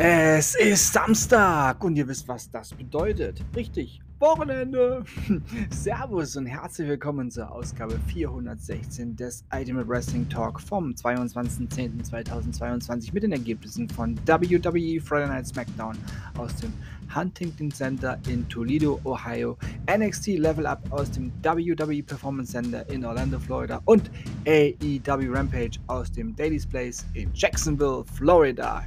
[0.00, 3.44] Es ist Samstag und ihr wisst, was das bedeutet.
[3.56, 5.02] Richtig, Wochenende.
[5.70, 13.32] Servus und herzlich willkommen zur Ausgabe 416 des Ultimate Wrestling Talk vom 22.10.2022 mit den
[13.32, 15.98] Ergebnissen von WWE Friday Night SmackDown
[16.36, 16.72] aus dem
[17.12, 19.58] Huntington Center in Toledo, Ohio,
[19.92, 24.12] NXT Level Up aus dem WWE Performance Center in Orlando, Florida und
[24.46, 28.84] AEW Rampage aus dem Daily's Place in Jacksonville, Florida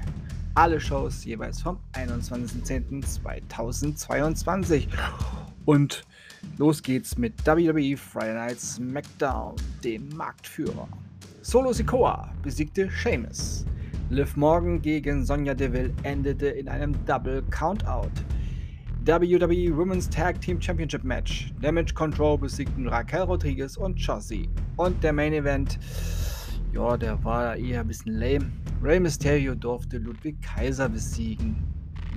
[0.55, 4.87] alle Shows jeweils vom 21.10.2022.
[5.65, 6.03] Und
[6.57, 10.87] los geht's mit WWE Friday Night SmackDown, dem Marktführer.
[11.41, 13.65] Solo Sikoa besiegte Sheamus.
[14.09, 18.11] Liv Morgan gegen Sonja Deville endete in einem Double Countout.
[19.05, 21.51] WWE Women's Tag Team Championship Match.
[21.61, 24.49] Damage Control besiegten Raquel Rodriguez und Chossi.
[24.77, 25.79] Und der Main Event
[26.73, 28.51] ja, der war eher ein bisschen lame.
[28.81, 31.55] Rey Mysterio durfte Ludwig Kaiser besiegen.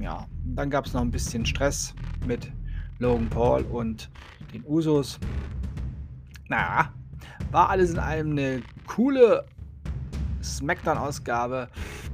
[0.00, 1.94] Ja, dann gab es noch ein bisschen Stress
[2.26, 2.50] mit
[2.98, 4.10] Logan Paul und
[4.52, 5.18] den Usos.
[6.48, 6.92] Naja,
[7.50, 9.44] war alles in allem eine coole
[10.42, 11.68] Smackdown-Ausgabe,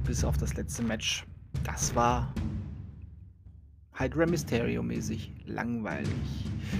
[0.05, 1.25] bis auf das letzte Match.
[1.63, 2.33] Das war
[4.01, 6.09] halt Rey Mysterio-mäßig langweilig.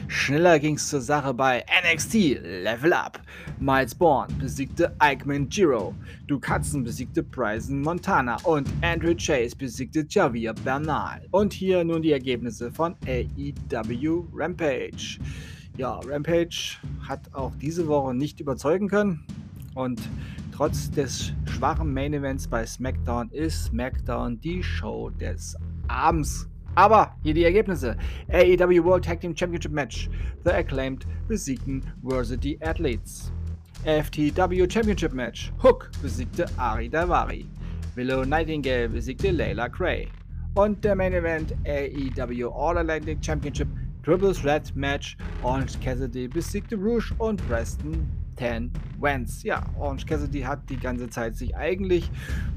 [0.07, 3.21] Schneller ging's zur Sache bei NXT Level Up.
[3.59, 5.93] Miles Bourne besiegte Ikeman Giro,
[6.25, 11.21] Duke besiegte Bryson Montana und Andrew Chase besiegte Javier Bernal.
[11.29, 15.19] Und hier nun die Ergebnisse von AEW Rampage.
[15.77, 19.23] Ja, Rampage hat auch diese Woche nicht überzeugen können
[19.75, 20.01] und
[20.51, 25.55] trotz des schwachen Main Events bei SmackDown ist SmackDown die Show des
[25.87, 27.97] Abends aber hier die Ergebnisse.
[28.29, 30.09] AEW World Tag Team Championship Match.
[30.43, 33.31] The Acclaimed besiegten Varsity Athletes.
[33.83, 35.51] FTW Championship Match.
[35.61, 37.45] Hook besiegte Ari Davari.
[37.95, 40.07] Willow Nightingale besiegte Layla Cray.
[40.53, 43.67] Und der Main Event AEW All Atlantic Championship
[44.03, 45.17] Triple Threat Match.
[45.43, 48.07] Orange Cassidy besiegte Rouge und Preston
[48.37, 49.43] 10 Wentz.
[49.43, 52.09] Ja, Orange Cassidy hat die ganze Zeit sich eigentlich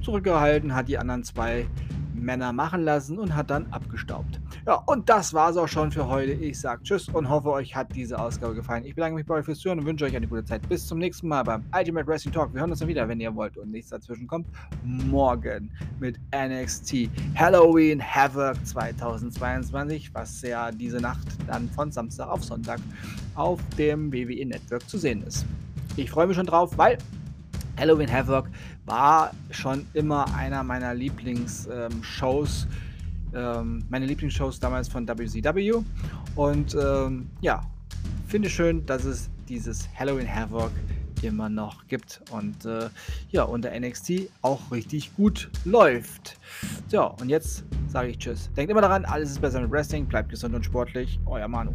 [0.03, 1.67] zurückgehalten, hat die anderen zwei
[2.25, 4.41] Männer machen lassen und hat dann abgestaubt.
[4.67, 6.33] Ja, und das war's auch schon für heute.
[6.33, 8.85] Ich sage Tschüss und hoffe, euch hat diese Ausgabe gefallen.
[8.85, 10.67] Ich bedanke mich bei euch fürs Zuhören und wünsche euch eine gute Zeit.
[10.69, 12.53] Bis zum nächsten Mal beim Ultimate Wrestling Talk.
[12.53, 14.47] Wir hören uns dann wieder, wenn ihr wollt und nichts dazwischen kommt.
[14.85, 15.71] Morgen
[16.01, 22.81] mit NXT Halloween Havoc 2022, was ja diese Nacht dann von Samstag auf Sonntag
[23.35, 25.45] auf dem WWE Network zu sehen ist.
[25.97, 26.99] Ich freue mich schon drauf, weil
[27.79, 28.49] Halloween Havoc
[28.87, 32.69] war schon immer einer meiner Lieblingsshows,
[33.35, 35.83] ähm, ähm, meine Lieblingsshows damals von WCW.
[36.37, 37.63] Und ähm, ja,
[38.27, 40.71] finde schön, dass es dieses Halloween Havoc
[41.23, 42.89] immer noch gibt und äh,
[43.31, 46.39] ja, unter NXT auch richtig gut läuft.
[46.89, 48.51] So, und jetzt sage ich Tschüss.
[48.57, 51.19] Denkt immer daran, alles ist besser mit Wrestling, bleibt gesund und sportlich.
[51.27, 51.73] Euer Manu.